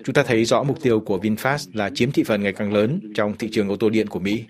Chúng 0.05 0.15
ta 0.15 0.23
thấy 0.23 0.45
rõ 0.45 0.63
mục 0.63 0.83
tiêu 0.83 1.01
của 1.01 1.19
VinFast 1.19 1.69
là 1.73 1.91
chiếm 1.95 2.13
thị 2.13 2.23
phần 2.23 2.43
ngày 2.43 2.53
càng 2.53 2.73
lớn 2.73 3.01
trong 3.15 3.35
thị 3.39 3.49
trường 3.53 3.69
ô 3.69 3.77
tô 3.77 3.91
điện 3.91 4.07
của 4.07 4.21
Mỹ. 4.21 4.45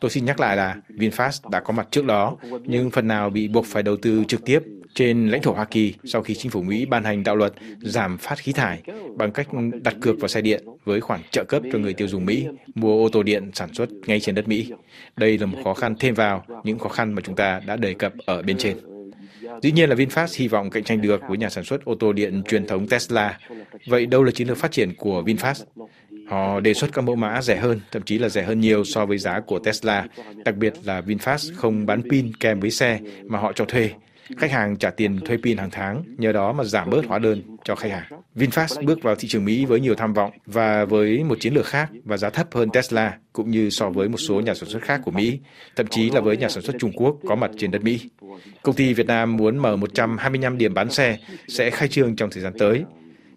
Tôi 0.00 0.10
xin 0.10 0.24
nhắc 0.24 0.40
lại 0.40 0.56
là 0.56 0.76
VinFast 0.88 1.50
đã 1.50 1.60
có 1.60 1.72
mặt 1.72 1.88
trước 1.90 2.04
đó, 2.04 2.36
nhưng 2.64 2.90
phần 2.90 3.08
nào 3.08 3.30
bị 3.30 3.48
buộc 3.48 3.66
phải 3.66 3.82
đầu 3.82 3.96
tư 3.96 4.24
trực 4.28 4.44
tiếp 4.44 4.60
trên 4.98 5.28
lãnh 5.28 5.42
thổ 5.42 5.52
Hoa 5.52 5.64
Kỳ 5.64 5.94
sau 6.04 6.22
khi 6.22 6.34
chính 6.34 6.50
phủ 6.50 6.62
Mỹ 6.62 6.86
ban 6.86 7.04
hành 7.04 7.24
đạo 7.24 7.36
luật 7.36 7.52
giảm 7.80 8.18
phát 8.18 8.38
khí 8.38 8.52
thải 8.52 8.82
bằng 9.16 9.32
cách 9.32 9.48
đặt 9.82 9.96
cược 10.00 10.20
vào 10.20 10.28
xe 10.28 10.40
điện 10.40 10.64
với 10.84 11.00
khoản 11.00 11.20
trợ 11.30 11.44
cấp 11.44 11.62
cho 11.72 11.78
người 11.78 11.94
tiêu 11.94 12.08
dùng 12.08 12.24
Mỹ 12.24 12.46
mua 12.74 13.04
ô 13.04 13.08
tô 13.08 13.22
điện 13.22 13.50
sản 13.54 13.74
xuất 13.74 13.88
ngay 14.06 14.20
trên 14.20 14.34
đất 14.34 14.48
Mỹ. 14.48 14.72
Đây 15.16 15.38
là 15.38 15.46
một 15.46 15.58
khó 15.64 15.74
khăn 15.74 15.94
thêm 15.98 16.14
vào 16.14 16.44
những 16.64 16.78
khó 16.78 16.88
khăn 16.88 17.12
mà 17.12 17.22
chúng 17.24 17.36
ta 17.36 17.60
đã 17.66 17.76
đề 17.76 17.94
cập 17.94 18.12
ở 18.26 18.42
bên 18.42 18.58
trên. 18.58 18.76
Dĩ 19.62 19.72
nhiên 19.72 19.88
là 19.90 19.96
VinFast 19.96 20.34
hy 20.36 20.48
vọng 20.48 20.70
cạnh 20.70 20.84
tranh 20.84 21.02
được 21.02 21.20
với 21.28 21.38
nhà 21.38 21.50
sản 21.50 21.64
xuất 21.64 21.84
ô 21.84 21.94
tô 21.94 22.12
điện 22.12 22.42
truyền 22.48 22.66
thống 22.66 22.86
Tesla. 22.88 23.38
Vậy 23.86 24.06
đâu 24.06 24.24
là 24.24 24.30
chiến 24.30 24.48
lược 24.48 24.56
phát 24.56 24.72
triển 24.72 24.94
của 24.94 25.22
VinFast? 25.22 25.64
Họ 26.28 26.60
đề 26.60 26.74
xuất 26.74 26.92
các 26.92 27.02
mẫu 27.02 27.16
mã 27.16 27.42
rẻ 27.42 27.56
hơn, 27.56 27.80
thậm 27.92 28.02
chí 28.02 28.18
là 28.18 28.28
rẻ 28.28 28.42
hơn 28.42 28.60
nhiều 28.60 28.84
so 28.84 29.06
với 29.06 29.18
giá 29.18 29.40
của 29.40 29.58
Tesla. 29.58 30.06
Đặc 30.44 30.56
biệt 30.56 30.74
là 30.84 31.00
VinFast 31.00 31.54
không 31.56 31.86
bán 31.86 32.02
pin 32.10 32.36
kèm 32.36 32.60
với 32.60 32.70
xe 32.70 32.98
mà 33.24 33.38
họ 33.38 33.52
cho 33.52 33.64
thuê. 33.64 33.90
Khách 34.36 34.50
hàng 34.50 34.76
trả 34.76 34.90
tiền 34.90 35.20
thuê 35.24 35.36
pin 35.42 35.58
hàng 35.58 35.70
tháng, 35.70 36.04
nhờ 36.18 36.32
đó 36.32 36.52
mà 36.52 36.64
giảm 36.64 36.90
bớt 36.90 37.06
hóa 37.06 37.18
đơn 37.18 37.42
cho 37.64 37.74
khách 37.74 37.90
hàng. 37.90 38.20
VinFast 38.36 38.84
bước 38.84 39.02
vào 39.02 39.14
thị 39.14 39.28
trường 39.28 39.44
Mỹ 39.44 39.64
với 39.64 39.80
nhiều 39.80 39.94
tham 39.94 40.12
vọng 40.12 40.30
và 40.46 40.84
với 40.84 41.24
một 41.24 41.40
chiến 41.40 41.54
lược 41.54 41.66
khác 41.66 41.90
và 42.04 42.16
giá 42.16 42.30
thấp 42.30 42.46
hơn 42.54 42.70
Tesla 42.70 43.18
cũng 43.32 43.50
như 43.50 43.70
so 43.70 43.90
với 43.90 44.08
một 44.08 44.18
số 44.18 44.40
nhà 44.40 44.54
sản 44.54 44.68
xuất 44.68 44.82
khác 44.82 45.00
của 45.04 45.10
Mỹ, 45.10 45.38
thậm 45.76 45.86
chí 45.86 46.10
là 46.10 46.20
với 46.20 46.36
nhà 46.36 46.48
sản 46.48 46.62
xuất 46.62 46.76
Trung 46.78 46.92
Quốc 46.92 47.16
có 47.28 47.34
mặt 47.36 47.50
trên 47.58 47.70
đất 47.70 47.82
Mỹ. 47.82 48.00
Công 48.62 48.74
ty 48.74 48.94
Việt 48.94 49.06
Nam 49.06 49.36
muốn 49.36 49.58
mở 49.58 49.76
125 49.76 50.58
điểm 50.58 50.74
bán 50.74 50.90
xe 50.90 51.18
sẽ 51.48 51.70
khai 51.70 51.88
trương 51.88 52.16
trong 52.16 52.30
thời 52.30 52.42
gian 52.42 52.52
tới. 52.58 52.84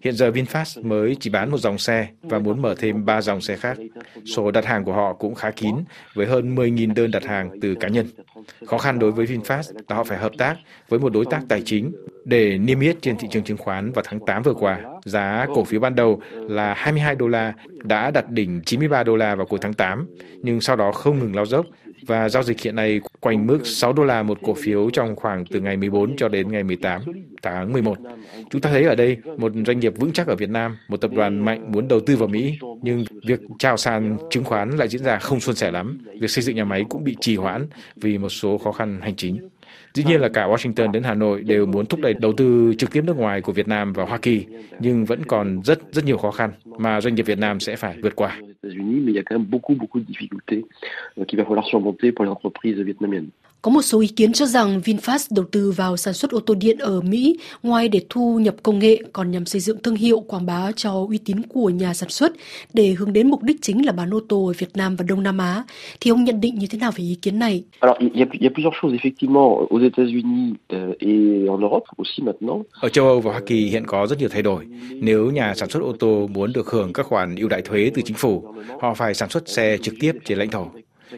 Hiện 0.03 0.15
giờ 0.15 0.29
VinFast 0.29 0.87
mới 0.87 1.15
chỉ 1.19 1.29
bán 1.29 1.51
một 1.51 1.57
dòng 1.57 1.77
xe 1.77 2.07
và 2.21 2.39
muốn 2.39 2.61
mở 2.61 2.75
thêm 2.77 3.05
ba 3.05 3.21
dòng 3.21 3.41
xe 3.41 3.55
khác. 3.55 3.77
Số 4.25 4.51
đặt 4.51 4.65
hàng 4.65 4.83
của 4.83 4.93
họ 4.93 5.13
cũng 5.13 5.35
khá 5.35 5.51
kín, 5.51 5.75
với 6.13 6.27
hơn 6.27 6.55
10.000 6.55 6.93
đơn 6.93 7.11
đặt 7.11 7.23
hàng 7.23 7.59
từ 7.61 7.75
cá 7.75 7.87
nhân. 7.87 8.07
Khó 8.65 8.77
khăn 8.77 8.99
đối 8.99 9.11
với 9.11 9.25
VinFast 9.25 9.73
là 9.89 9.95
họ 9.95 10.03
phải 10.03 10.17
hợp 10.17 10.31
tác 10.37 10.55
với 10.89 10.99
một 10.99 11.13
đối 11.13 11.25
tác 11.25 11.41
tài 11.49 11.61
chính 11.65 11.91
để 12.25 12.57
niêm 12.57 12.79
yết 12.79 13.01
trên 13.01 13.17
thị 13.17 13.27
trường 13.31 13.43
chứng 13.43 13.57
khoán 13.57 13.91
vào 13.91 14.03
tháng 14.07 14.19
8 14.25 14.43
vừa 14.43 14.53
qua. 14.53 14.79
Giá 15.05 15.47
cổ 15.55 15.63
phiếu 15.63 15.79
ban 15.79 15.95
đầu 15.95 16.21
là 16.33 16.73
22 16.73 17.15
đô 17.15 17.27
la 17.27 17.53
đã 17.83 18.11
đặt 18.11 18.29
đỉnh 18.29 18.61
93 18.65 19.03
đô 19.03 19.15
la 19.15 19.35
vào 19.35 19.45
cuối 19.45 19.59
tháng 19.61 19.73
8, 19.73 20.07
nhưng 20.41 20.61
sau 20.61 20.75
đó 20.75 20.91
không 20.91 21.19
ngừng 21.19 21.35
lao 21.35 21.45
dốc 21.45 21.65
và 22.07 22.29
giao 22.29 22.43
dịch 22.43 22.61
hiện 22.61 22.75
nay 22.75 23.01
quanh 23.19 23.47
mức 23.47 23.59
6 23.63 23.93
đô 23.93 24.03
la 24.03 24.23
một 24.23 24.37
cổ 24.43 24.53
phiếu 24.53 24.89
trong 24.89 25.15
khoảng 25.15 25.45
từ 25.45 25.59
ngày 25.59 25.77
14 25.77 26.15
cho 26.15 26.29
đến 26.29 26.51
ngày 26.51 26.63
18 26.63 27.01
tháng 27.41 27.73
11. 27.73 27.97
Chúng 28.49 28.61
ta 28.61 28.69
thấy 28.69 28.83
ở 28.83 28.95
đây 28.95 29.17
một 29.37 29.51
doanh 29.65 29.79
nghiệp 29.79 29.93
vững 29.97 30.11
chắc 30.11 30.27
ở 30.27 30.35
Việt 30.35 30.49
Nam, 30.49 30.77
một 30.87 30.97
tập 30.97 31.11
đoàn 31.13 31.45
mạnh 31.45 31.71
muốn 31.71 31.87
đầu 31.87 31.99
tư 31.99 32.15
vào 32.15 32.27
Mỹ, 32.27 32.57
nhưng 32.81 33.05
việc 33.25 33.39
chào 33.59 33.77
sàn 33.77 34.17
chứng 34.29 34.43
khoán 34.43 34.69
lại 34.77 34.87
diễn 34.87 35.03
ra 35.03 35.17
không 35.17 35.39
suôn 35.39 35.55
sẻ 35.55 35.71
lắm. 35.71 35.97
Việc 36.19 36.29
xây 36.29 36.43
dựng 36.43 36.55
nhà 36.55 36.65
máy 36.65 36.85
cũng 36.89 37.03
bị 37.03 37.15
trì 37.19 37.35
hoãn 37.35 37.67
vì 37.95 38.17
một 38.17 38.29
số 38.29 38.57
khó 38.57 38.71
khăn 38.71 38.99
hành 39.01 39.15
chính. 39.15 39.49
Dĩ 39.93 40.03
nhiên 40.03 40.21
là 40.21 40.29
cả 40.29 40.47
Washington 40.47 40.91
đến 40.91 41.03
Hà 41.03 41.13
Nội 41.13 41.41
đều 41.41 41.65
muốn 41.65 41.85
thúc 41.85 41.99
đẩy 41.99 42.13
đầu 42.13 42.33
tư 42.33 42.73
trực 42.77 42.91
tiếp 42.91 43.03
nước 43.05 43.17
ngoài 43.17 43.41
của 43.41 43.51
Việt 43.51 43.67
Nam 43.67 43.93
vào 43.93 44.05
Hoa 44.05 44.17
Kỳ, 44.17 44.45
nhưng 44.79 45.05
vẫn 45.05 45.25
còn 45.25 45.61
rất 45.63 45.79
rất 45.91 46.05
nhiều 46.05 46.17
khó 46.17 46.31
khăn 46.31 46.51
mà 46.65 47.01
doanh 47.01 47.15
nghiệp 47.15 47.25
Việt 47.25 47.37
Nam 47.39 47.59
sẽ 47.59 47.75
phải 47.75 47.97
vượt 48.01 48.15
qua. 48.15 48.39
Có 53.63 53.71
một 53.71 53.81
số 53.81 53.99
ý 53.99 54.07
kiến 54.07 54.33
cho 54.33 54.45
rằng 54.45 54.81
VinFast 54.85 55.27
đầu 55.29 55.45
tư 55.51 55.71
vào 55.71 55.97
sản 55.97 56.13
xuất 56.13 56.31
ô 56.31 56.39
tô 56.39 56.53
điện 56.53 56.77
ở 56.77 57.01
Mỹ 57.01 57.37
ngoài 57.63 57.87
để 57.87 58.01
thu 58.09 58.39
nhập 58.39 58.55
công 58.63 58.79
nghệ 58.79 58.97
còn 59.13 59.31
nhằm 59.31 59.45
xây 59.45 59.61
dựng 59.61 59.77
thương 59.83 59.95
hiệu 59.95 60.19
quảng 60.19 60.45
bá 60.45 60.71
cho 60.75 61.05
uy 61.09 61.17
tín 61.17 61.41
của 61.49 61.69
nhà 61.69 61.93
sản 61.93 62.09
xuất 62.09 62.33
để 62.73 62.89
hướng 62.91 63.13
đến 63.13 63.29
mục 63.29 63.43
đích 63.43 63.61
chính 63.61 63.85
là 63.85 63.91
bán 63.91 64.13
ô 64.13 64.19
tô 64.29 64.47
ở 64.47 64.53
Việt 64.57 64.69
Nam 64.75 64.95
và 64.95 65.05
Đông 65.07 65.23
Nam 65.23 65.37
Á. 65.37 65.63
Thì 65.99 66.11
ông 66.11 66.23
nhận 66.23 66.41
định 66.41 66.55
như 66.55 66.67
thế 66.69 66.77
nào 66.77 66.91
về 66.91 67.03
ý 67.03 67.17
kiến 67.21 67.39
này? 67.39 67.63
Alors, 67.79 67.97
il 67.99 68.09
y 68.13 68.21
a, 68.21 68.25
il 68.31 68.41
y 68.41 68.47
a 68.47 68.51
plusieurs 68.55 68.75
choses 68.81 68.95
effectivement 68.95 69.67
aux 69.69 69.81
États-Unis 69.81 70.53
euh, 70.73 70.93
et 70.99 71.49
en 71.49 71.61
Europe 71.61 71.85
aussi 71.97 72.23
maintenant. 72.25 72.65
Ở 72.71 72.89
châu 72.89 73.07
Âu 73.07 73.21
và 73.21 73.31
Hoa 73.31 73.41
Kỳ 73.45 73.69
hiện 73.69 73.85
có 73.87 74.07
rất 74.07 74.19
nhiều 74.19 74.29
thay 74.29 74.41
đổi. 74.41 74.65
Nếu 74.93 75.31
nhà 75.31 75.53
sản 75.55 75.69
xuất 75.69 75.83
ô 75.83 75.93
tô 75.99 76.27
muốn 76.33 76.53
được 76.53 76.67
hưởng 76.67 76.93
các 76.93 77.05
khoản 77.05 77.35
ưu 77.35 77.49
đại 77.49 77.61
thuế 77.61 77.91
từ 77.93 78.01
chính 78.05 78.17
phủ, 78.17 78.43
họ 78.81 78.93
phải 78.93 79.13
sản 79.13 79.29
xuất 79.29 79.49
xe 79.49 79.77
trực 79.81 79.95
tiếp 79.99 80.11
trên 80.25 80.37
lãnh 80.37 80.49
thổ. 80.49 80.67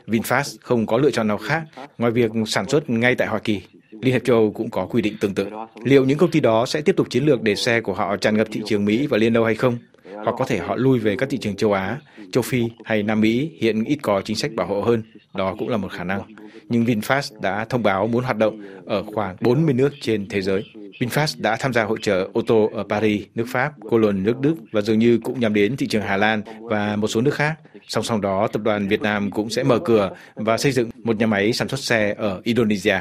VinFast 0.08 0.58
không 0.62 0.86
có 0.86 0.98
lựa 0.98 1.12
chọn 1.12 1.28
nào 1.28 1.38
khác 1.38 1.64
ngoài 1.98 2.12
việc 2.12 2.32
sản 2.48 2.70
xuất 2.70 2.90
ngay 2.90 3.16
tại 3.16 3.28
Hoa 3.28 3.40
Kỳ. 3.40 3.62
Liên 4.02 4.14
Hiệp 4.14 4.24
châu 4.24 4.36
Âu 4.36 4.52
cũng 4.52 4.70
có 4.70 4.86
quy 4.86 5.02
định 5.02 5.18
tương 5.20 5.36
tự. 5.36 5.48
Liệu 5.84 6.06
những 6.06 6.18
công 6.18 6.32
ty 6.32 6.40
đó 6.40 6.66
sẽ 6.66 6.82
tiếp 6.82 6.96
tục 6.98 7.08
chiến 7.10 7.26
lược 7.26 7.42
để 7.42 7.56
xe 7.56 7.82
của 7.82 7.94
họ 7.94 8.18
tràn 8.18 8.38
ngập 8.38 8.48
thị 8.52 8.62
trường 8.66 8.86
Mỹ 8.86 9.08
và 9.08 9.18
Liên 9.18 9.34
Âu 9.34 9.46
hay 9.46 9.56
không? 9.56 9.78
Hoặc 10.16 10.36
có 10.38 10.46
thể 10.46 10.58
họ 10.58 10.76
lui 10.76 11.00
về 11.00 11.16
các 11.16 11.30
thị 11.30 11.38
trường 11.38 11.56
châu 11.56 11.74
Á, 11.74 12.00
châu 12.32 12.42
Phi 12.42 12.64
hay 12.86 13.04
Nam 13.04 13.22
Mỹ 13.22 13.52
hiện 13.60 13.84
ít 13.84 13.98
có 14.02 14.22
chính 14.22 14.36
sách 14.36 14.54
bảo 14.54 14.68
hộ 14.68 14.82
hơn. 14.82 15.04
Đó 15.34 15.56
cũng 15.60 15.70
là 15.70 15.78
một 15.78 15.92
khả 15.92 16.04
năng. 16.04 16.22
Nhưng 16.70 16.84
VinFast 16.84 17.42
đã 17.42 17.66
thông 17.66 17.84
báo 17.84 18.08
muốn 18.08 18.24
hoạt 18.24 18.38
động 18.38 18.62
ở 18.86 19.04
khoảng 19.04 19.36
40 19.42 19.74
nước 19.74 19.94
trên 20.02 20.28
thế 20.30 20.42
giới. 20.42 20.64
VinFast 21.00 21.42
đã 21.42 21.56
tham 21.60 21.74
gia 21.74 21.84
hội 21.84 21.98
trợ 22.02 22.30
ô 22.34 22.42
tô 22.42 22.70
ở 22.74 22.84
Paris, 22.90 23.24
nước 23.36 23.46
Pháp, 23.48 23.74
Cologne, 23.90 24.22
nước 24.22 24.40
Đức 24.40 24.56
và 24.72 24.82
dường 24.82 25.00
như 25.00 25.20
cũng 25.24 25.40
nhắm 25.40 25.54
đến 25.54 25.78
thị 25.78 25.88
trường 25.88 26.02
Hà 26.02 26.18
Lan 26.18 26.42
và 26.62 26.96
một 26.96 27.08
số 27.08 27.22
nước 27.22 27.34
khác. 27.34 27.56
Song 27.88 28.04
song 28.04 28.22
đó, 28.22 28.48
tập 28.48 28.62
đoàn 28.62 28.88
Việt 28.88 29.02
Nam 29.02 29.32
cũng 29.32 29.50
sẽ 29.50 29.64
mở 29.64 29.80
cửa 29.80 30.12
và 30.36 30.58
xây 30.58 30.72
dựng 30.72 30.90
một 31.04 31.18
nhà 31.18 31.28
máy 31.28 31.54
sản 31.54 31.68
xuất 31.68 31.80
xe 31.80 32.14
ở 32.18 32.42
Indonesia. 32.44 33.00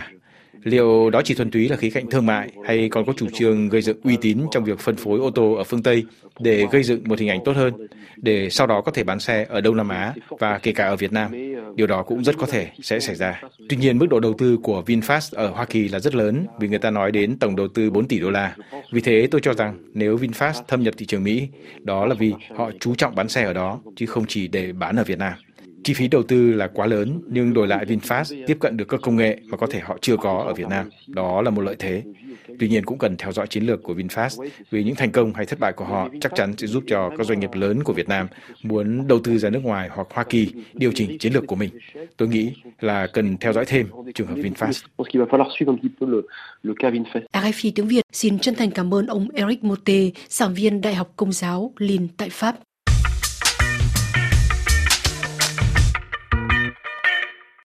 Liệu 0.62 1.10
đó 1.10 1.22
chỉ 1.24 1.34
thuần 1.34 1.50
túy 1.50 1.68
là 1.68 1.76
khí 1.76 1.90
cạnh 1.90 2.10
thương 2.10 2.26
mại 2.26 2.50
hay 2.64 2.88
còn 2.88 3.04
có 3.06 3.12
chủ 3.16 3.26
trương 3.34 3.68
gây 3.68 3.82
dựng 3.82 3.96
uy 4.04 4.16
tín 4.20 4.38
trong 4.50 4.64
việc 4.64 4.78
phân 4.78 4.96
phối 4.96 5.18
ô 5.18 5.30
tô 5.30 5.52
ở 5.52 5.64
phương 5.64 5.82
Tây 5.82 6.04
để 6.40 6.66
gây 6.70 6.82
dựng 6.82 7.02
một 7.04 7.18
hình 7.18 7.28
ảnh 7.28 7.40
tốt 7.44 7.56
hơn, 7.56 7.86
để 8.16 8.50
sau 8.50 8.66
đó 8.66 8.80
có 8.80 8.92
thể 8.92 9.04
bán 9.04 9.20
xe 9.20 9.46
ở 9.48 9.60
Đông 9.60 9.76
Nam 9.76 9.88
Á 9.88 10.14
và 10.28 10.58
kể 10.58 10.72
cả 10.72 10.86
ở 10.86 10.96
Việt 10.96 11.12
Nam? 11.12 11.30
Điều 11.74 11.86
đó 11.86 12.02
cũng 12.02 12.24
rất 12.24 12.36
có 12.38 12.46
thể 12.46 12.68
sẽ 12.82 13.00
xảy 13.00 13.14
ra. 13.14 13.40
Tuy 13.68 13.76
nhiên, 13.76 13.98
mức 13.98 14.06
độ 14.10 14.20
đầu 14.20 14.34
tư 14.38 14.58
của 14.62 14.82
VinFast 14.86 15.36
ở 15.36 15.50
Hoa 15.50 15.64
Kỳ 15.64 15.88
là 15.88 15.98
rất 15.98 16.14
lớn 16.14 16.46
vì 16.60 16.68
người 16.68 16.78
ta 16.78 16.90
nói 16.90 17.12
đến 17.12 17.38
tổng 17.38 17.56
đầu 17.56 17.68
tư 17.68 17.90
4 17.90 18.08
tỷ 18.08 18.18
đô 18.20 18.30
la. 18.30 18.56
Vì 18.92 19.00
thế 19.00 19.28
tôi 19.30 19.40
cho 19.40 19.54
rằng 19.54 19.78
nếu 19.94 20.16
VinFast 20.16 20.62
thâm 20.68 20.82
nhập 20.82 20.94
thị 20.98 21.06
trường 21.06 21.24
Mỹ, 21.24 21.48
đó 21.80 22.06
là 22.06 22.14
vì 22.18 22.32
họ 22.56 22.70
chú 22.80 22.94
trọng 22.94 23.14
bán 23.14 23.28
xe 23.28 23.44
ở 23.44 23.52
đó, 23.52 23.80
chứ 23.96 24.06
không 24.06 24.24
chỉ 24.28 24.48
để 24.48 24.72
bán 24.72 24.96
ở 24.96 25.04
Việt 25.04 25.18
Nam. 25.18 25.32
Chi 25.84 25.94
phí 25.94 26.08
đầu 26.08 26.22
tư 26.22 26.52
là 26.52 26.66
quá 26.66 26.86
lớn, 26.86 27.20
nhưng 27.28 27.54
đổi 27.54 27.66
lại 27.66 27.86
VinFast 27.86 28.44
tiếp 28.46 28.56
cận 28.60 28.76
được 28.76 28.88
các 28.88 29.00
công 29.02 29.16
nghệ 29.16 29.38
mà 29.46 29.56
có 29.56 29.66
thể 29.66 29.80
họ 29.80 29.98
chưa 30.00 30.16
có 30.16 30.44
ở 30.46 30.54
Việt 30.54 30.68
Nam. 30.68 30.88
Đó 31.06 31.42
là 31.42 31.50
một 31.50 31.62
lợi 31.62 31.76
thế. 31.78 32.02
Tuy 32.58 32.68
nhiên 32.68 32.84
cũng 32.84 32.98
cần 32.98 33.16
theo 33.16 33.32
dõi 33.32 33.46
chiến 33.46 33.66
lược 33.66 33.82
của 33.82 33.94
VinFast 33.94 34.48
vì 34.70 34.84
những 34.84 34.94
thành 34.94 35.10
công 35.10 35.34
hay 35.34 35.46
thất 35.46 35.58
bại 35.58 35.72
của 35.72 35.84
họ 35.84 36.08
chắc 36.20 36.32
chắn 36.34 36.54
sẽ 36.58 36.66
giúp 36.66 36.84
cho 36.86 37.10
các 37.18 37.26
doanh 37.26 37.40
nghiệp 37.40 37.50
lớn 37.54 37.84
của 37.84 37.92
Việt 37.92 38.08
Nam 38.08 38.26
muốn 38.62 39.08
đầu 39.08 39.20
tư 39.24 39.38
ra 39.38 39.50
nước 39.50 39.60
ngoài 39.62 39.88
hoặc 39.92 40.08
Hoa 40.10 40.24
Kỳ 40.24 40.52
điều 40.74 40.92
chỉnh 40.94 41.18
chiến 41.18 41.32
lược 41.32 41.46
của 41.46 41.56
mình. 41.56 41.70
Tôi 42.16 42.28
nghĩ 42.28 42.52
là 42.80 43.06
cần 43.06 43.36
theo 43.36 43.52
dõi 43.52 43.64
thêm 43.64 43.86
trường 44.14 44.26
hợp 44.26 44.36
VinFast. 44.36 44.86
RFI 47.32 47.72
tiếng 47.74 47.88
Việt 47.88 48.04
xin 48.12 48.38
chân 48.38 48.54
thành 48.54 48.70
cảm 48.70 48.94
ơn 48.94 49.06
ông 49.06 49.28
Eric 49.34 49.64
Mote, 49.64 50.10
giảng 50.28 50.54
viên 50.54 50.80
Đại 50.80 50.94
học 50.94 51.12
Công 51.16 51.32
giáo 51.32 51.72
Lille 51.78 52.06
tại 52.16 52.28
Pháp. 52.30 52.56